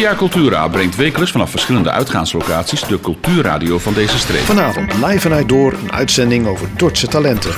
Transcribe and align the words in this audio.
Via 0.00 0.14
Cultura 0.14 0.68
brengt 0.68 0.96
wekelijks 0.96 1.32
vanaf 1.32 1.50
verschillende 1.50 1.90
uitgaanslocaties 1.90 2.80
de 2.80 3.00
cultuurradio 3.00 3.78
van 3.78 3.94
deze 3.94 4.18
streek. 4.18 4.40
Vanavond 4.40 4.92
live 4.94 5.20
vanuit 5.20 5.48
Door 5.48 5.72
een 5.72 5.92
uitzending 5.92 6.46
over 6.46 6.68
Dordtse 6.76 7.06
talenten. 7.06 7.54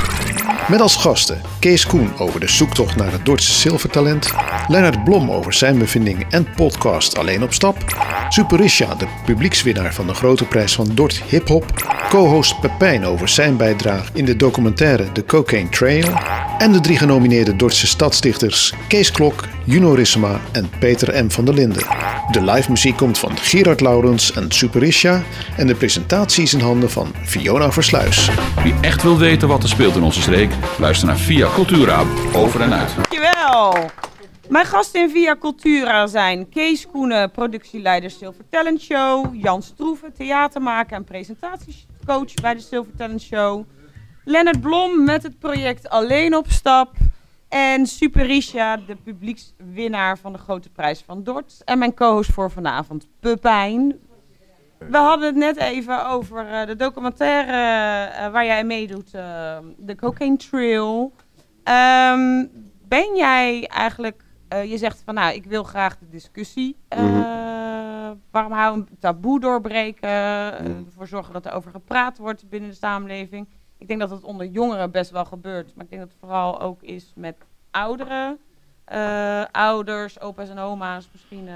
Met 0.69 0.81
als 0.81 0.97
gasten 0.97 1.41
Kees 1.61 1.87
Koen 1.87 2.13
over 2.19 2.41
de 2.41 2.49
zoektocht 2.49 2.97
naar 2.97 3.13
het 3.13 3.25
Dordtse 3.25 3.53
zilvertalent. 3.53 4.33
Lennart 4.69 5.05
Blom 5.05 5.31
over 5.31 5.53
zijn 5.53 5.79
bevindingen 5.79 6.27
en 6.31 6.49
podcast 6.57 7.19
Alleen 7.19 7.42
op 7.42 7.53
Stap. 7.53 7.76
Superisha, 8.28 8.95
de 8.95 9.06
publiekswinnaar 9.24 9.95
van 9.95 10.06
de 10.06 10.15
grote 10.15 10.45
prijs 10.45 10.74
van 10.74 10.90
Dort 10.95 11.22
Hip 11.29 11.49
Hop. 11.49 11.65
Co-host 12.13 12.60
Pepijn 12.60 13.04
over 13.04 13.29
zijn 13.29 13.56
bijdrage 13.56 14.10
in 14.15 14.24
de 14.24 14.37
documentaire 14.37 15.12
The 15.12 15.24
Cocaine 15.24 15.69
Trail. 15.69 16.05
En 16.59 16.73
de 16.73 16.80
drie 16.80 16.97
genomineerde 16.97 17.56
Dordtse 17.56 17.87
stadsdichters 17.87 18.74
Kees 18.88 19.11
Klok, 19.11 19.45
Juno 19.65 19.92
Rissema 19.92 20.41
en 20.52 20.70
Peter 20.79 21.25
M. 21.25 21.30
van 21.30 21.45
der 21.45 21.55
Linden. 21.55 21.87
De 22.30 22.43
live 22.43 22.71
muziek 22.71 22.97
komt 22.97 23.19
van 23.19 23.37
Gerard 23.37 23.80
Laurens 23.80 24.33
en 24.33 24.51
Superisha. 24.51 25.23
En 25.57 25.66
de 25.66 25.75
presentatie 25.75 26.43
is 26.43 26.55
in 26.55 26.61
handen 26.61 26.91
van 26.91 27.12
Fiona 27.25 27.73
Versluis. 27.73 28.30
Wie 28.63 28.74
echt 28.80 29.02
wil 29.02 29.19
weten 29.19 29.49
wat 29.49 29.63
er 29.63 29.69
speelt 29.69 29.97
in 29.97 30.02
onze 30.02 30.21
streek, 30.21 30.51
luister 30.79 31.07
naar 31.07 31.19
Via 31.19 31.49
Cultura 31.55 32.02
over 32.35 32.60
en 32.60 32.73
uit. 32.73 32.95
Dankjewel. 32.95 33.91
Mijn 34.49 34.66
gasten 34.66 35.01
in 35.01 35.10
Via 35.10 35.37
Cultura 35.41 36.07
zijn 36.07 36.49
Kees 36.49 36.87
Koenen, 36.93 37.30
productieleider 37.30 38.10
Silver 38.10 38.45
Talent 38.51 38.80
Show. 38.80 39.35
Jan 39.43 39.63
Stroeven, 39.63 40.13
theatermaker 40.15 40.97
en 40.97 41.05
presentatiecoach 42.05 42.34
bij 42.42 42.55
de 42.55 42.61
Silver 42.61 42.97
Talent 42.97 43.23
Show. 43.23 43.65
Lennart 44.24 44.60
Blom 44.60 45.05
met 45.05 45.23
het 45.23 45.38
project 45.38 45.88
Alleen 45.88 46.37
op 46.37 46.51
Stap. 46.51 46.91
En 47.48 47.87
Superisha, 47.87 48.77
de 48.77 48.97
publiekswinnaar 48.97 50.19
van 50.19 50.33
de 50.33 50.38
Grote 50.38 50.70
Prijs 50.70 51.02
van 51.07 51.23
Dort. 51.23 51.62
En 51.65 51.79
mijn 51.79 51.95
co-host 51.95 52.33
voor 52.33 52.51
vanavond, 52.51 53.09
Pepijn. 53.20 53.98
We 54.79 54.96
hadden 54.96 55.27
het 55.27 55.37
net 55.37 55.57
even 55.57 56.07
over 56.09 56.46
eh, 56.46 56.66
de 56.66 56.77
documentaire 56.77 57.52
eh, 58.10 58.32
waar 58.32 58.45
jij 58.45 58.65
meedoet, 58.65 59.15
eh, 59.15 59.59
de 59.77 59.95
Cocaine 59.95 60.37
Trail. 60.37 61.12
Ehm, 61.65 62.46
ben 62.88 63.16
jij 63.16 63.66
eigenlijk, 63.66 64.24
je 64.66 64.78
zegt 64.78 65.02
van 65.05 65.14
nou, 65.14 65.34
ik 65.34 65.44
wil 65.44 65.62
graag 65.64 65.98
de 65.98 66.08
discussie. 66.08 66.77
eh, 66.88 67.61
Waarom 68.30 68.52
hou 68.52 68.77
een 68.77 68.88
taboe 68.98 69.41
doorbreken? 69.41 70.08
eh, 70.08 70.77
ervoor 70.86 71.06
zorgen 71.06 71.32
dat 71.32 71.46
er 71.46 71.52
over 71.52 71.70
gepraat 71.70 72.18
wordt 72.18 72.48
binnen 72.48 72.70
de 72.70 72.77
samenleving. 72.77 73.48
Ik 73.78 73.88
denk 73.88 74.00
dat 74.00 74.10
het 74.10 74.24
onder 74.24 74.46
jongeren 74.46 74.91
best 74.91 75.10
wel 75.10 75.24
gebeurt. 75.24 75.74
Maar 75.74 75.84
ik 75.84 75.91
denk 75.91 76.02
dat 76.02 76.10
het 76.10 76.20
vooral 76.20 76.60
ook 76.60 76.83
is 76.83 77.12
met 77.16 77.36
ouderen. 77.70 78.38
eh, 78.84 79.44
ouders, 79.50 80.20
opa's 80.20 80.48
en 80.48 80.58
oma's, 80.58 81.08
misschien 81.12 81.48
eh, 81.48 81.55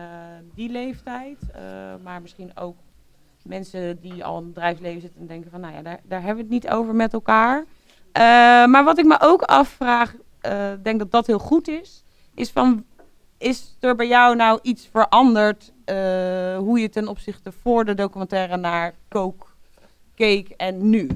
die 0.54 0.70
leeftijd. 0.70 1.38
maar 2.02 2.22
misschien 2.22 2.56
ook 2.56 2.76
mensen 3.42 4.00
die 4.00 4.24
al 4.24 4.38
in 4.38 4.44
het 4.44 4.54
bedrijfsleven 4.54 5.00
zitten 5.00 5.20
en 5.20 5.26
denken 5.26 5.50
van, 5.50 5.60
nou 5.60 5.74
ja, 5.74 5.82
daar, 5.82 6.00
daar 6.04 6.22
hebben 6.22 6.36
we 6.36 6.54
het 6.54 6.62
niet 6.62 6.72
over 6.72 6.94
met 6.94 7.12
elkaar. 7.12 7.64
Maar 8.68 8.84
wat 8.84 8.98
ik 8.98 9.04
me 9.04 9.16
ook 9.20 9.42
afvraag, 9.42 10.14
ik 10.74 10.84
denk 10.84 10.98
dat 10.98 11.10
dat 11.10 11.26
heel 11.26 11.38
goed 11.38 11.68
is, 11.68 12.04
is 12.34 12.50
van, 12.50 12.84
is 13.38 13.76
er 13.80 13.96
bij 13.96 14.08
jou 14.08 14.36
nou 14.36 14.58
iets 14.62 14.88
veranderd 14.90 15.72
eh, 15.84 16.58
hoe 16.58 16.78
je 16.78 16.88
ten 16.88 17.08
opzichte 17.08 17.52
voor 17.52 17.84
de 17.84 17.94
documentaire 17.94 18.56
naar 18.56 18.94
Coke 19.08 19.46
keek 20.14 20.48
en 20.48 20.90
nu? 20.90 21.08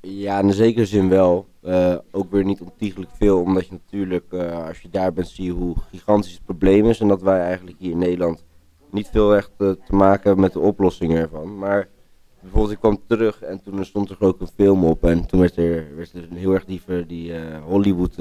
Ja, 0.00 0.38
in 0.38 0.52
zekere 0.52 0.86
zin 0.86 1.08
wel. 1.08 1.46
Eh, 1.62 1.96
ook 2.10 2.30
weer 2.30 2.44
niet 2.44 2.60
ontiegelijk 2.60 3.10
veel, 3.14 3.40
omdat 3.40 3.66
je 3.66 3.72
natuurlijk, 3.72 4.32
eh, 4.32 4.66
als 4.66 4.80
je 4.80 4.88
daar 4.88 5.12
bent, 5.12 5.28
zie 5.28 5.44
je 5.44 5.50
hoe 5.50 5.76
gigantisch 5.90 6.32
het 6.32 6.44
probleem 6.44 6.86
is. 6.86 7.00
En 7.00 7.08
dat 7.08 7.22
wij 7.22 7.40
eigenlijk 7.40 7.76
hier 7.78 7.90
in 7.90 7.98
Nederland 7.98 8.44
niet 8.90 9.08
veel 9.08 9.34
echt 9.34 9.50
te 9.58 9.78
maken 9.90 10.22
hebben 10.22 10.40
met 10.40 10.52
de 10.52 10.60
oplossingen 10.60 11.20
ervan. 11.20 11.58
Maar 11.58 11.88
bijvoorbeeld, 12.40 12.72
ik 12.72 12.78
kwam 12.78 13.00
terug 13.06 13.42
en 13.42 13.62
toen 13.62 13.84
stond 13.84 14.10
er 14.10 14.16
ook 14.20 14.40
een 14.40 14.48
film 14.56 14.84
op. 14.84 15.04
En 15.04 15.26
toen 15.26 15.40
werd 15.40 15.56
er, 15.56 15.96
werd 15.96 16.12
er 16.12 16.28
heel 16.34 16.52
erg 16.52 16.64
die, 16.64 17.06
die 17.06 17.32
Hollywood 17.64 18.16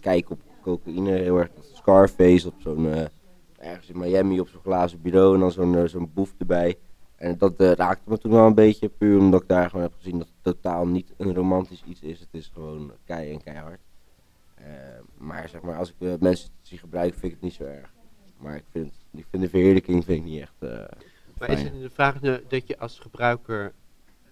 kijk 0.00 0.30
op 0.30 0.40
cocaïne, 0.66 1.10
heel 1.10 1.38
erg 1.38 1.50
dat 1.54 1.70
Scarface 1.74 2.48
op 2.48 2.54
zo'n, 2.58 2.92
eh, 2.92 3.04
ergens 3.58 3.88
in 3.88 3.98
Miami 3.98 4.40
op 4.40 4.48
zo'n 4.48 4.60
glazen 4.60 5.02
bureau 5.02 5.34
en 5.34 5.40
dan 5.40 5.52
zo'n 5.52 5.76
eh, 5.76 5.84
zo'n 5.84 6.10
boef 6.14 6.34
erbij. 6.38 6.78
En 7.16 7.38
dat 7.38 7.56
eh, 7.56 7.72
raakte 7.72 8.10
me 8.10 8.18
toen 8.18 8.32
wel 8.32 8.46
een 8.46 8.54
beetje, 8.54 8.88
puur 8.88 9.18
omdat 9.18 9.42
ik 9.42 9.48
daar 9.48 9.70
gewoon 9.70 9.84
heb 9.84 9.94
gezien 9.96 10.18
dat 10.18 10.26
het 10.26 10.54
totaal 10.54 10.86
niet 10.86 11.12
een 11.16 11.34
romantisch 11.34 11.84
iets 11.86 12.00
is. 12.00 12.20
Het 12.20 12.28
is 12.30 12.50
gewoon 12.54 12.92
kei 13.04 13.32
en 13.32 13.42
keihard. 13.42 13.80
Maar 15.18 15.48
zeg 15.48 15.60
maar, 15.60 15.76
als 15.76 15.94
ik 15.98 16.20
mensen 16.20 16.50
zie 16.62 16.78
gebruiken, 16.78 17.18
vind 17.18 17.32
ik 17.32 17.38
het 17.40 17.48
niet 17.48 17.58
zo 17.58 17.64
erg. 17.64 17.92
Maar 18.38 18.56
ik 18.56 18.64
vind, 18.70 18.92
ik 19.12 19.26
vind 19.30 19.42
de 19.42 19.48
verheerlijking 19.48 20.04
vind 20.04 20.18
ik 20.18 20.24
niet 20.24 20.40
echt 20.40 20.54
Maar 21.38 21.50
is 21.50 21.62
het 21.62 21.80
de 21.80 21.90
vraag 21.90 22.20
nu 22.20 22.40
dat 22.48 22.66
je 22.66 22.78
als 22.78 22.98
gebruiker 22.98 23.72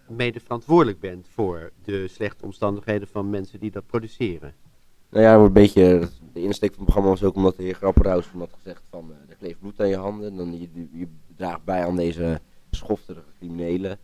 mede 0.09 0.41
verantwoordelijk 0.41 1.01
bent 1.01 1.29
voor 1.29 1.73
de 1.85 2.09
slechte 2.09 2.45
omstandigheden 2.45 3.09
van 3.09 3.31
mensen 3.31 3.61
die 3.61 3.71
dat 3.71 3.87
produceren? 3.87 4.55
Nou 5.15 5.27
ja, 5.27 5.35
een 5.35 5.53
beetje, 5.53 6.09
de 6.33 6.43
insteek 6.43 6.75
van 6.75 6.85
het 6.85 6.85
programma 6.85 7.11
was 7.11 7.23
ook 7.23 7.35
omdat 7.35 7.57
de 7.57 7.63
heer 7.63 7.75
Grapperhaus 7.75 8.29
toen 8.31 8.41
had 8.41 8.53
gezegd 8.53 8.83
van, 8.91 9.11
eh, 9.11 9.31
er 9.31 9.37
kleeft 9.37 9.61
bloed 9.61 9.81
aan 9.81 9.89
je 9.89 9.97
handen. 9.97 10.31
En 10.31 10.37
dan 10.37 10.61
je, 10.61 10.69
je 10.93 11.07
draagt 11.37 11.65
bij 11.65 11.85
aan 11.85 11.97
deze 11.97 12.41
schofterige 12.71 13.27
criminelen. 13.39 13.99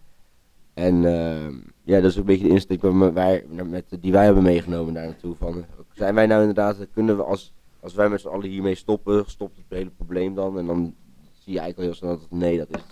En 0.74 1.04
ehm, 1.04 1.54
ja, 1.82 2.00
dat 2.00 2.10
is 2.10 2.12
ook 2.12 2.20
een 2.20 2.24
beetje 2.24 2.46
de 2.46 2.52
insteek 2.52 2.82
met, 2.82 3.84
die 4.00 4.12
wij 4.12 4.24
hebben 4.24 4.42
meegenomen 4.42 4.94
daar 4.94 5.04
naartoe. 5.04 5.34
Van, 5.34 5.64
zijn 5.92 6.14
wij 6.14 6.26
nou 6.26 6.40
inderdaad, 6.40 6.76
kunnen 6.92 7.16
we 7.16 7.22
als, 7.22 7.52
als 7.80 7.94
wij 7.94 8.08
met 8.08 8.20
z'n 8.20 8.28
allen 8.28 8.48
hiermee 8.48 8.74
stoppen, 8.74 9.24
stopt 9.26 9.56
het 9.56 9.66
hele 9.68 9.90
probleem 9.90 10.34
dan? 10.34 10.58
En 10.58 10.66
dan 10.66 10.94
zie 11.38 11.52
je 11.52 11.60
eigenlijk 11.60 11.78
al 11.78 11.84
heel 11.84 11.94
snel 11.94 12.18
dat 12.18 12.38
nee, 12.38 12.58
dat 12.58 12.68
is 12.76 12.82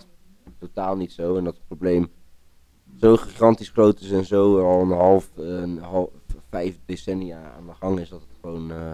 totaal 0.57 0.95
niet 0.95 1.11
zo. 1.11 1.37
En 1.37 1.43
dat 1.43 1.53
het 1.53 1.67
probleem 1.67 2.07
zo 2.99 3.15
gigantisch 3.15 3.69
groot 3.69 3.99
is 3.99 4.11
en 4.11 4.25
zo 4.25 4.59
al 4.65 4.81
een 4.81 4.91
half, 4.91 5.31
een 5.35 5.77
half 5.77 6.09
vijf 6.49 6.75
decennia 6.85 7.37
aan 7.57 7.65
de 7.65 7.73
gang 7.79 7.99
is, 7.99 8.09
dat 8.09 8.19
het 8.19 8.29
gewoon, 8.41 8.71
eh, 8.71 8.93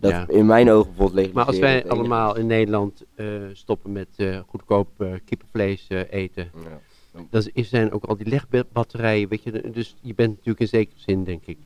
dat 0.00 0.10
Ja. 0.10 0.28
in 0.28 0.46
mijn 0.46 0.70
ogen 0.70 0.94
bijvoorbeeld 0.96 1.32
Maar 1.32 1.44
als 1.44 1.58
wij 1.58 1.88
allemaal 1.88 2.36
in 2.36 2.46
Nederland 2.46 3.04
eh, 3.14 3.26
stoppen 3.52 3.92
met 3.92 4.08
eh, 4.16 4.38
goedkoop 4.46 4.88
kippenvlees 5.24 5.86
eten, 6.10 6.50
Ja. 7.12 7.22
dan 7.30 7.42
is- 7.52 7.68
zijn 7.68 7.92
ook 7.92 8.04
al 8.04 8.16
die 8.16 8.26
legbatterijen, 8.28 9.28
weet 9.28 9.42
je, 9.42 9.70
dus 9.72 9.96
je 10.00 10.14
bent 10.14 10.30
natuurlijk 10.30 10.60
in 10.60 10.68
zekere 10.68 10.96
zin, 11.00 11.24
denk 11.24 11.42
ik, 11.46 11.58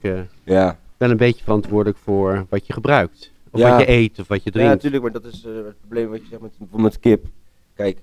Ja. 0.45 0.79
wel 0.97 1.11
een 1.11 1.17
beetje 1.17 1.45
verantwoordelijk 1.45 1.99
voor 1.99 2.47
wat 2.49 2.67
je 2.67 2.73
gebruikt. 2.73 3.31
Of 3.51 3.61
Ja. 3.61 3.71
wat 3.71 3.81
je 3.81 3.89
eet, 3.89 4.19
of 4.19 4.29
wat 4.29 4.43
je 4.43 4.45
ja, 4.45 4.51
drinkt. 4.53 4.73
natuurlijk, 4.73 5.03
maar 5.03 5.13
dat 5.13 5.25
is 5.25 5.43
het 5.43 5.81
probleem 5.81 6.09
wat 6.11 6.21
je 6.21 6.27
zegt 6.31 6.43
met, 6.43 6.53
met 6.83 7.01
kip. 7.01 7.27
Kijk, 7.75 7.99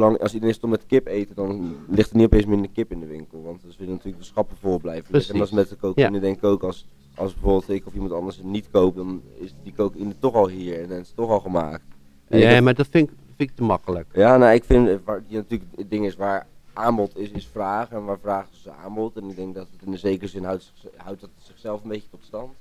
zolang, 0.00 0.18
als 0.18 0.34
iedereen 0.34 0.54
stopt 0.54 0.72
met 0.72 0.86
kip 0.86 1.06
eten, 1.06 1.34
dan 1.34 1.76
ligt 1.88 2.10
er 2.10 2.16
niet 2.16 2.26
opeens 2.26 2.44
minder 2.46 2.70
kip 2.72 2.92
in 2.92 3.00
de 3.00 3.06
winkel. 3.06 3.42
Want 3.42 3.62
dan 3.62 3.72
zullen 3.72 3.90
natuurlijk 3.92 4.18
de 4.18 4.24
schappen 4.28 4.56
vol 4.60 4.78
blijven 4.78 5.14
liggen. 5.14 5.32
En 5.32 5.38
dat 5.38 5.48
is 5.48 5.54
met 5.54 5.68
de 5.68 5.76
cocaïne 5.76 6.14
Ja. 6.14 6.20
denk 6.20 6.36
ik 6.36 6.44
ook. 6.44 6.62
Als, 6.62 6.86
als 7.14 7.32
bijvoorbeeld 7.32 7.68
ik 7.70 7.86
of 7.86 7.94
iemand 7.94 8.12
anders 8.12 8.36
het 8.36 8.46
niet 8.46 8.68
koopt, 8.70 8.96
dan 8.96 9.22
is 9.40 9.54
die 9.62 9.72
cocaïne 9.76 10.14
toch 10.18 10.34
al 10.34 10.48
hier 10.48 10.82
en 10.82 10.88
dan 10.88 10.98
is 10.98 11.06
het 11.06 11.16
toch 11.16 11.30
al 11.30 11.40
gemaakt. 11.40 11.82
En 12.28 12.38
ja, 12.38 12.60
maar 12.60 12.74
dat 12.74 12.86
vind 12.90 13.08
ik, 13.08 13.14
vind 13.36 13.50
ik 13.50 13.56
te 13.56 13.62
makkelijk. 13.62 14.06
Ja, 14.12 14.36
nou, 14.36 14.54
ik 14.54 14.64
vind, 14.64 15.04
waar, 15.04 15.22
je 15.26 15.36
natuurlijk, 15.36 15.70
het 15.76 15.90
ding 15.90 16.06
is 16.06 16.16
waar 16.16 16.46
aanbod 16.72 17.16
is, 17.18 17.30
is 17.30 17.46
vraag. 17.52 17.90
En 17.90 18.04
waar 18.04 18.18
vraag 18.22 18.46
is, 18.52 18.58
is 18.58 18.72
aanbod. 18.84 19.16
En 19.16 19.28
ik 19.30 19.36
denk 19.36 19.54
dat 19.54 19.66
het 19.72 19.82
in 19.86 19.90
de 19.90 19.96
zekere 19.98 20.28
zin 20.28 20.44
houdt, 20.44 20.72
houdt 20.96 21.20
het 21.20 21.30
zichzelf 21.38 21.82
een 21.82 21.88
beetje 21.88 22.08
tot 22.10 22.20
stand. 22.24 22.52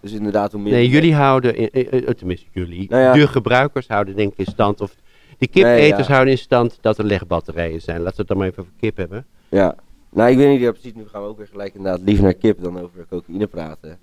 Dus 0.00 0.12
inderdaad, 0.12 0.52
hoe 0.52 0.60
meer... 0.60 0.72
Nee, 0.72 0.88
jullie 0.88 1.14
houden, 1.14 1.56
in- 1.56 1.70
eh, 1.70 2.08
eh, 2.08 2.14
tenminste 2.14 2.46
jullie, 2.52 2.88
Nou 2.90 3.02
ja. 3.02 3.12
de 3.12 3.28
gebruikers 3.28 3.88
houden 3.88 4.16
denk 4.16 4.32
ik 4.32 4.38
in 4.38 4.52
stand, 4.52 4.80
of 4.80 4.94
de 5.38 5.46
kipeters 5.46 5.90
Nee, 5.90 5.98
ja. 5.98 6.04
houden 6.04 6.32
in 6.32 6.38
stand 6.38 6.78
dat 6.80 6.98
er 6.98 7.04
legbatterijen 7.04 7.80
zijn. 7.80 8.00
Laten 8.00 8.16
we 8.16 8.18
het 8.18 8.28
dan 8.28 8.36
maar 8.36 8.46
even 8.46 8.62
over 8.62 8.74
kip 8.78 8.96
hebben. 8.96 9.26
Ja, 9.48 9.76
nou, 10.14 10.30
ik 10.30 10.36
weet 10.36 10.48
niet, 10.48 10.60
ja, 10.60 10.70
precies, 10.70 10.94
nu 10.94 11.08
gaan 11.08 11.22
we 11.22 11.28
ook 11.28 11.36
weer 11.36 11.46
gelijk 11.46 11.74
inderdaad 11.74 12.00
liever 12.00 12.24
naar 12.24 12.34
kip 12.34 12.62
dan 12.62 12.80
over 12.80 13.06
cocaïne 13.08 13.46
praten. 13.46 13.98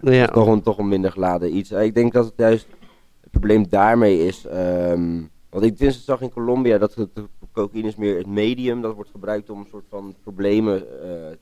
Nou 0.00 0.14
ja, 0.14 0.26
toch, 0.26 0.46
een, 0.46 0.62
toch 0.62 0.78
een 0.78 0.88
minder 0.88 1.12
geladen 1.12 1.56
iets. 1.56 1.70
Eh, 1.70 1.82
ik 1.82 1.94
denk 1.94 2.12
dat 2.12 2.24
het 2.24 2.34
juist, 2.36 2.66
het 3.20 3.30
probleem 3.30 3.68
daarmee 3.68 4.26
is, 4.26 4.46
ehm, 4.46 5.22
want 5.50 5.64
ik 5.64 5.76
tenminste 5.76 6.02
zag 6.02 6.20
in 6.20 6.30
Colombia 6.30 6.78
dat 6.78 6.94
het, 6.94 7.14
de 7.14 7.24
cocaïne 7.52 7.88
is 7.88 7.96
meer 7.96 8.16
het 8.16 8.26
medium 8.26 8.82
dat 8.82 8.94
wordt 8.94 9.10
gebruikt 9.10 9.50
om 9.50 9.58
een 9.58 9.66
soort 9.70 9.84
van 9.88 10.14
problemen 10.22 11.02
eh, 11.02 11.36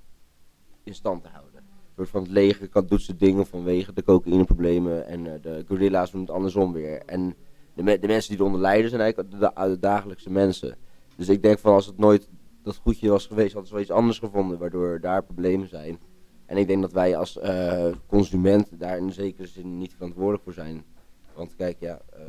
in 0.84 0.94
stand 0.94 1.22
te 1.22 1.28
houden. 1.28 1.54
Een 1.54 1.94
soort 1.96 2.08
van 2.08 2.22
het 2.22 2.30
leger 2.30 2.68
kan, 2.68 2.86
doet 2.86 3.02
zijn 3.02 3.16
dingen 3.16 3.46
vanwege 3.46 3.92
de 3.92 4.02
cocaïneproblemen 4.02 5.06
en 5.06 5.22
de 5.42 5.64
gorilla's 5.68 6.10
doen 6.10 6.20
het 6.20 6.30
andersom 6.30 6.72
weer. 6.72 7.02
En 7.06 7.34
de, 7.74 7.98
de 7.98 8.06
mensen 8.06 8.30
die 8.30 8.38
eronder 8.40 8.60
lijden 8.60 8.88
zijn 8.90 9.02
eigenlijk 9.02 9.30
de, 9.30 9.38
da- 9.38 9.68
de 9.68 9.78
dagelijkse 9.78 10.30
mensen. 10.30 10.76
Dus 11.16 11.28
ik 11.28 11.42
denk 11.42 11.58
van 11.58 11.72
als 11.72 11.86
het 11.86 11.98
nooit 11.98 12.28
dat 12.62 12.76
goedje 12.76 13.10
was 13.10 13.26
geweest, 13.26 13.52
hadden 13.52 13.66
ze 13.68 13.74
wel 13.74 13.82
iets 13.82 13.92
anders 13.92 14.18
gevonden, 14.18 14.58
waardoor 14.58 15.00
daar 15.00 15.24
problemen 15.24 15.68
zijn. 15.68 15.98
En 16.46 16.56
ik 16.56 16.66
denk 16.66 16.80
dat 16.80 16.92
wij 16.92 17.16
als 17.16 17.38
eh, 17.38 17.92
consument 18.06 18.68
daar 18.80 18.96
in 18.98 19.12
zekere 19.12 19.46
zin 19.46 19.78
niet 19.78 19.94
verantwoordelijk 19.94 20.42
voor 20.42 20.52
zijn. 20.52 20.84
Want 21.34 21.56
kijk, 21.56 21.76
ja, 21.80 22.00
eh, 22.12 22.22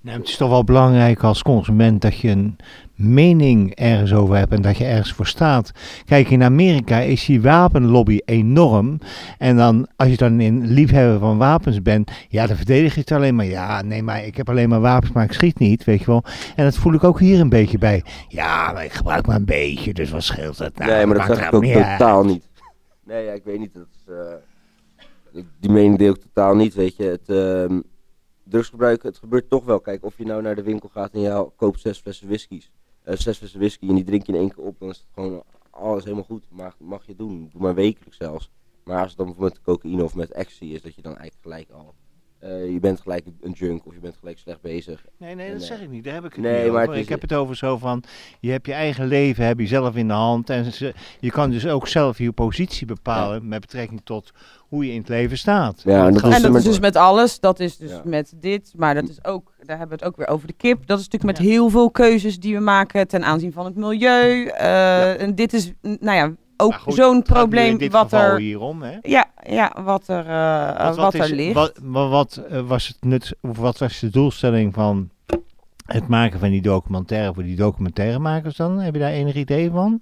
Nou, 0.00 0.18
het 0.18 0.28
is 0.28 0.36
toch 0.36 0.50
wel 0.50 0.64
belangrijk 0.64 1.22
als 1.22 1.42
consument 1.42 2.02
dat 2.02 2.18
je 2.18 2.28
een 2.28 2.56
mening 2.94 3.74
ergens 3.74 4.12
over 4.12 4.36
hebt 4.36 4.52
en 4.52 4.62
dat 4.62 4.76
je 4.76 4.84
ergens 4.84 5.12
voor 5.12 5.26
staat. 5.26 5.72
Kijk, 6.04 6.30
in 6.30 6.42
Amerika 6.42 6.98
is 6.98 7.24
die 7.24 7.42
wapenlobby 7.42 8.20
enorm. 8.24 8.98
En 9.38 9.56
dan, 9.56 9.88
als 9.96 10.08
je 10.08 10.16
dan 10.16 10.40
in 10.40 10.66
liefhebber 10.66 11.18
van 11.18 11.38
wapens 11.38 11.82
bent, 11.82 12.10
ja, 12.28 12.46
dan 12.46 12.56
verdedig 12.56 12.94
je 12.94 13.00
het 13.00 13.12
alleen 13.12 13.34
maar. 13.34 13.44
Ja, 13.44 13.82
nee, 13.82 14.02
maar 14.02 14.24
ik 14.24 14.36
heb 14.36 14.48
alleen 14.48 14.68
maar 14.68 14.80
wapens, 14.80 15.12
maar 15.12 15.24
ik 15.24 15.32
schiet 15.32 15.58
niet, 15.58 15.84
weet 15.84 16.00
je 16.00 16.06
wel. 16.06 16.24
En 16.56 16.64
dat 16.64 16.76
voel 16.76 16.94
ik 16.94 17.04
ook 17.04 17.20
hier 17.20 17.40
een 17.40 17.48
beetje 17.48 17.78
bij. 17.78 18.04
Ja, 18.28 18.72
maar 18.72 18.84
ik 18.84 18.92
gebruik 18.92 19.26
maar 19.26 19.36
een 19.36 19.44
beetje, 19.44 19.94
dus 19.94 20.10
wat 20.10 20.22
scheelt 20.22 20.58
het 20.58 20.78
nou? 20.78 20.90
nee, 20.90 21.06
maar 21.06 21.18
dat 21.18 21.36
er 21.36 21.46
ik 21.46 21.54
ook 21.54 21.64
totaal 21.64 22.24
niet. 22.24 22.48
Nee, 23.04 23.24
ja, 23.24 23.32
ik 23.32 23.44
weet 23.44 23.58
niet. 23.58 23.74
Dat 23.74 23.86
is, 23.90 24.12
eh, 24.12 25.42
die 25.60 25.70
mening 25.70 25.98
deel 25.98 26.14
ik 26.14 26.20
totaal 26.20 26.54
niet, 26.54 26.74
weet 26.74 26.96
je. 26.96 27.04
Het, 27.04 27.28
ehm, 28.48 28.50
drugsgebruik, 28.50 29.02
het 29.02 29.18
gebeurt 29.18 29.50
toch 29.50 29.64
wel. 29.64 29.80
Kijk, 29.80 30.04
of 30.04 30.18
je 30.18 30.24
nou 30.24 30.42
naar 30.42 30.54
de 30.54 30.62
winkel 30.62 30.88
gaat 30.88 31.12
en 31.12 31.20
je 31.20 31.50
koopt 31.56 31.80
zes 31.80 31.98
flessen 31.98 32.26
whiskies. 32.26 32.70
eh, 33.02 33.16
zes 33.16 33.38
flessen 33.38 33.58
whisky 33.58 33.88
en 33.88 33.94
die 33.94 34.04
drink 34.04 34.26
je 34.26 34.32
in 34.32 34.38
één 34.38 34.50
keer 34.54 34.64
op, 34.64 34.78
dan 34.78 34.88
is 34.88 34.98
het 34.98 35.06
gewoon 35.14 35.42
alles 35.70 36.04
helemaal 36.04 36.24
goed. 36.24 36.44
Mag, 36.50 36.74
mag 36.78 37.06
je 37.06 37.16
doen. 37.16 37.48
Doe 37.52 37.62
maar 37.62 37.74
wekelijks 37.74 38.16
zelfs. 38.16 38.50
Maar 38.84 39.00
als 39.00 39.08
het 39.08 39.18
dan 39.18 39.34
met 39.38 39.62
cocaïne 39.62 40.04
of 40.04 40.14
met 40.14 40.30
ecstasy 40.30 40.64
is, 40.64 40.82
dat 40.82 40.94
je 40.94 41.02
dan 41.02 41.16
eigenlijk 41.16 41.42
gelijk 41.42 41.70
al... 41.70 41.94
eh, 42.38 42.72
je 42.72 42.78
bent 42.80 43.00
gelijk 43.00 43.24
een 43.40 43.50
junk 43.52 43.86
of 43.86 43.94
je 43.94 44.00
bent 44.00 44.16
gelijk 44.18 44.38
slecht 44.38 44.60
bezig. 44.60 45.04
Nee, 45.18 45.34
nee, 45.34 45.48
dat 45.50 45.58
Nee. 45.58 45.66
zeg 45.66 45.80
ik 45.80 45.88
niet. 45.90 46.04
Daar 46.04 46.14
heb 46.14 46.24
ik 46.24 46.32
het 46.32 46.40
Nee, 46.40 46.62
niet 46.62 46.72
maar 46.72 46.80
over. 46.82 46.88
het 46.88 46.96
is- 46.96 47.02
Ik 47.02 47.08
heb 47.08 47.20
het 47.20 47.32
over 47.32 47.56
zo 47.56 47.76
van, 47.78 48.02
je 48.40 48.50
hebt 48.50 48.66
je 48.66 48.72
eigen 48.72 49.06
leven, 49.06 49.44
heb 49.46 49.58
je 49.58 49.66
zelf 49.66 49.96
in 49.96 50.08
de 50.08 50.14
hand. 50.14 50.50
En 50.50 50.72
ze- 50.72 50.94
je 51.20 51.30
kan 51.30 51.50
dus 51.50 51.66
ook 51.66 51.88
zelf 51.88 52.18
je 52.18 52.32
positie 52.32 52.86
bepalen 52.86 53.48
met 53.48 53.60
betrekking 53.60 54.00
tot 54.04 54.30
hoe 54.58 54.86
je 54.86 54.92
in 54.92 54.98
het 54.98 55.08
leven 55.08 55.38
staat. 55.38 55.82
Ja, 55.84 56.06
en 56.06 56.12
dat 56.12 56.22
En 56.22 56.54
is 56.56 56.62
dus 56.64 56.80
met 56.80 56.96
alles. 56.96 57.40
Dat 57.40 57.60
is 57.60 57.76
dus 57.76 57.90
Ja. 57.90 58.00
met 58.04 58.32
dit. 58.36 58.72
Maar 58.76 58.94
dat 58.94 59.08
is 59.08 59.24
ook, 59.24 59.52
daar 59.62 59.78
hebben 59.78 59.98
we 59.98 60.04
het 60.04 60.12
ook 60.12 60.16
weer 60.16 60.28
over 60.28 60.46
de 60.46 60.52
kip. 60.52 60.86
Dat 60.86 60.98
is 60.98 61.04
natuurlijk 61.08 61.38
met 61.38 61.46
Ja. 61.46 61.52
heel 61.52 61.70
veel 61.70 61.90
keuzes 61.90 62.38
die 62.38 62.54
we 62.54 62.60
maken 62.60 63.08
ten 63.08 63.24
aanzien 63.24 63.52
van 63.52 63.64
het 63.64 63.74
milieu. 63.76 64.44
Eh, 64.46 65.20
En 65.22 65.34
dit 65.34 65.52
is, 65.52 65.72
nou 65.82 66.16
ja, 66.16 66.32
ook 66.60 66.80
zo'n 66.86 67.22
probleem 67.22 67.70
in 67.70 67.78
dit 67.78 67.92
wat 67.92 68.02
geval 68.02 68.20
er, 68.20 68.38
hierom, 68.38 68.82
hè? 68.82 68.96
ja, 69.02 69.26
ja, 69.46 69.76
wat 69.84 70.08
er, 70.08 70.26
eh, 70.26 70.96
wat, 70.96 71.14
is- 71.14 71.20
er 71.30 71.34
ligt. 71.36 71.54
Wat, 71.54 71.78
wat, 71.82 72.10
wat, 72.10 72.36
eh, 72.48 72.60
was 72.66 72.86
het 72.88 72.96
nut, 73.00 73.34
of 73.40 73.58
wat 73.58 73.78
was 73.78 73.98
de 74.00 74.10
doelstelling 74.10 74.74
van 74.74 75.10
het 75.86 76.08
maken 76.08 76.38
van 76.38 76.50
die 76.50 76.62
documentaire 76.62 77.34
voor 77.34 77.42
die 77.42 77.56
documentairemakers 77.56 78.56
dan? 78.56 78.78
Heb 78.80 78.94
je 78.94 79.00
daar 79.00 79.10
enig 79.12 79.34
idee 79.34 79.70
van? 79.70 80.00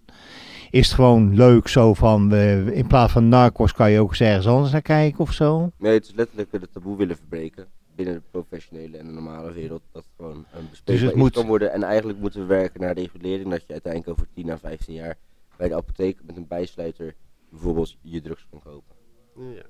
Is 0.70 0.86
het 0.86 0.94
gewoon 0.94 1.34
leuk 1.36 1.68
zo 1.68 1.94
van, 1.94 2.34
in 2.34 2.86
plaats 2.86 3.12
van 3.12 3.28
narcos 3.28 3.72
kan 3.72 3.90
je 3.90 4.00
ook 4.00 4.10
eens 4.10 4.20
ergens 4.20 4.46
anders 4.46 4.72
naar 4.72 4.82
kijken 4.82 5.20
of 5.20 5.32
zo? 5.32 5.70
Nee, 5.78 5.92
het 5.92 6.04
is 6.04 6.12
letterlijk 6.16 6.52
het 6.52 6.72
taboe 6.72 6.96
willen 6.96 7.16
verbreken 7.16 7.66
binnen 7.94 8.14
de 8.14 8.22
professionele 8.30 8.96
en 8.96 9.06
de 9.06 9.12
normale 9.12 9.52
wereld. 9.52 9.82
Dat 9.92 10.04
gewoon 10.16 10.44
een 10.52 10.66
bespreekbaar 10.70 11.04
het 11.06 11.14
iets 11.14 11.22
moet- 11.22 11.32
kan 11.34 11.46
worden. 11.46 11.72
En 11.72 11.82
eigenlijk 11.82 12.18
moeten 12.18 12.40
we 12.40 12.46
werken 12.46 12.80
naar 12.80 12.94
regulering. 12.94 13.50
Dat 13.50 13.62
je 13.66 13.72
uiteindelijk 13.72 14.12
over 14.12 14.26
10 14.34 14.50
à 14.50 14.56
15 14.58 14.94
jaar 14.94 15.16
bij 15.56 15.68
de 15.68 15.74
apotheek 15.74 16.18
met 16.24 16.36
een 16.36 16.46
bijsluiter 16.46 17.14
bijvoorbeeld 17.50 17.96
je 18.02 18.20
drugs 18.20 18.46
kan 18.50 18.60
kopen. 18.62 18.94
Ja. 19.36 19.62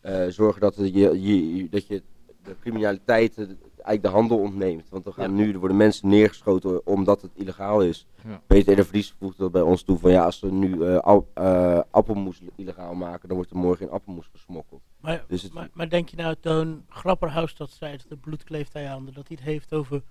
Eh, 0.00 0.30
zorgen 0.30 0.60
dat, 0.60 0.76
je, 0.76 0.90
je, 0.92 1.54
je- 1.56 1.68
dat 1.68 1.86
je 1.86 2.02
de 2.42 2.56
criminaliteit 2.60 3.36
eigenlijk 3.38 4.02
de 4.02 4.08
handel 4.08 4.38
ontneemt. 4.38 4.88
Want 4.88 5.04
dan 5.04 5.12
gaan 5.12 5.34
nu 5.34 5.52
er 5.52 5.58
worden 5.58 5.76
mensen 5.76 6.08
neergeschoten 6.08 6.86
omdat 6.86 7.22
het 7.22 7.30
illegaal 7.34 7.82
is. 7.82 8.06
Ja. 8.24 8.42
Peter 8.46 8.76
de 8.76 8.84
Vries 8.84 9.14
voegt 9.18 9.38
dat 9.38 9.52
bij 9.52 9.62
ons 9.62 9.82
toe 9.82 9.98
van 9.98 10.10
ja, 10.10 10.24
als 10.24 10.40
we 10.40 10.50
nu 10.50 10.84
eh, 10.84 10.98
al- 10.98 11.28
eh, 11.34 11.80
appelmoes 11.90 12.40
illegaal 12.56 12.94
maken, 12.94 13.28
dan 13.28 13.36
wordt 13.36 13.52
er 13.52 13.56
morgen 13.58 13.86
in 13.86 13.92
appelmoes 13.92 14.28
gesmokkeld. 14.32 14.82
Maar, 15.00 15.24
Dus 15.28 15.42
het- 15.42 15.52
maar, 15.52 15.70
maar 15.72 15.88
denk 15.88 16.08
je 16.08 16.16
nou, 16.16 16.34
Toon 16.40 16.84
Grapperhaus 16.88 17.56
dat 17.56 17.70
zei 17.70 17.96
dat 17.96 18.06
de 18.08 18.16
bloed 18.16 18.44
kleeft 18.44 18.76
aan 18.76 18.82
je 18.82 18.88
handen, 18.88 19.14
dat 19.14 19.28
hij 19.28 19.36
het 19.40 19.46
heeft 19.46 19.72
over 19.74 20.02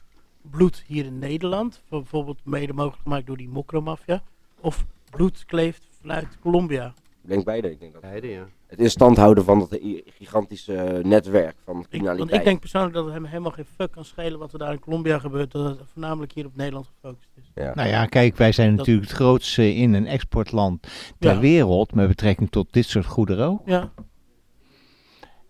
bloed 0.41 0.83
hier 0.87 1.05
in 1.05 1.19
Nederland, 1.19 1.81
voor 1.87 1.99
bijvoorbeeld 1.99 2.45
mede 2.45 2.73
mogelijk 2.73 3.01
gemaakt 3.03 3.25
door 3.27 3.37
die 3.37 3.49
mokromafia, 3.49 4.23
of 4.59 4.85
bloed 5.15 5.45
kleeft 5.45 5.87
vanuit 6.01 6.27
Colombia? 6.41 6.93
Ik 7.23 7.29
denk 7.29 7.45
beide. 7.45 7.71
Ik 7.71 7.79
denk 7.79 7.93
dat 7.93 8.01
Beide, 8.01 8.27
ja. 8.27 8.43
het 8.67 8.79
in 8.79 8.89
stand 8.89 9.17
houden 9.17 9.43
van 9.43 9.59
dat 9.59 9.79
gigantische 10.17 10.75
eh, 10.75 11.03
netwerk 11.03 11.55
van 11.65 11.79
Ik, 11.79 11.87
criminaliteit. 11.89 12.29
want 12.29 12.41
ik 12.41 12.47
denk 12.47 12.59
persoonlijk 12.59 12.93
dat 12.93 13.05
het 13.05 13.13
hem 13.13 13.25
helemaal 13.25 13.51
geen 13.51 13.65
fuck 13.75 13.91
kan 13.91 14.05
schelen 14.05 14.39
wat 14.39 14.53
er 14.53 14.59
daar 14.59 14.71
in 14.71 14.79
Colombia 14.79 15.19
gebeurt, 15.19 15.51
dat 15.51 15.65
het 15.65 15.79
voornamelijk 15.93 16.31
hier 16.31 16.45
op 16.45 16.55
Nederland 16.55 16.87
gefocust 16.87 17.29
is. 17.37 17.43
ja. 17.55 17.71
Nou 17.73 17.89
ja, 17.89 18.05
kijk, 18.05 18.37
wij 18.37 18.51
zijn 18.51 18.69
Dat- 18.69 18.77
natuurlijk 18.77 19.07
het 19.07 19.15
grootste 19.15 19.73
in- 19.75 19.95
en 19.95 20.05
exportland 20.05 20.87
ter 21.19 21.33
Ja. 21.33 21.39
wereld 21.39 21.93
met 21.93 22.07
betrekking 22.07 22.49
tot 22.51 22.67
dit 22.73 22.85
soort 22.85 23.05
goederen 23.05 23.47
ook. 23.47 23.61
Ja. 23.65 23.79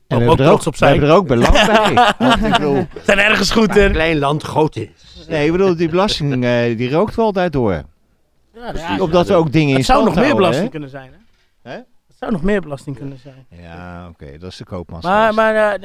En 0.07 0.19
Ook 0.19 0.23
we 0.23 0.27
hebben 0.27 0.45
er 0.45 0.53
op 0.53 0.63
we 0.63 0.77
zijn. 0.77 0.91
hebben 0.91 1.09
er 1.09 1.15
ook 1.15 1.27
belang 1.27 1.51
bij. 1.67 2.13
Ik 2.47 2.51
bedoel, 2.51 2.85
Zijn 3.03 3.17
ergens 3.19 3.51
goed 3.51 3.75
Een 3.75 3.83
in. 3.85 3.91
klein 3.91 4.17
land 4.19 4.43
groot 4.43 4.75
is. 4.75 5.25
nee, 5.29 5.45
ik 5.45 5.51
bedoel, 5.51 5.75
die 5.75 5.89
belasting 5.89 6.43
eh, 6.43 6.77
die 6.77 6.89
rookt 6.91 7.15
wel 7.15 7.31
daardoor. 7.31 7.83
Ja, 8.53 8.71
Precies. 8.71 8.99
Opdat 8.99 9.27
we 9.27 9.33
ook 9.33 9.51
dingen 9.51 9.69
in 9.69 9.75
het 9.75 9.85
zou 9.85 10.03
nog 10.03 10.15
meer 10.15 10.23
houden, 10.23 10.37
belasting 10.37 10.65
hè? 10.65 10.71
kunnen 10.71 10.89
zijn, 10.89 11.11
hè? 11.61 11.71
Hè? 11.71 11.75
Het 11.77 12.17
zou 12.17 12.31
nog 12.31 12.43
meer 12.43 12.61
belasting 12.61 12.97
kunnen 12.97 13.17
zijn. 13.17 13.45
Ja, 13.49 14.07
oké, 14.09 14.37
dat 14.37 14.51
is 14.51 14.57
de 14.57 14.63
koopmans. 14.63 15.03
Maar, 15.03 15.33
maar 15.33 15.55
eh, 15.55 15.79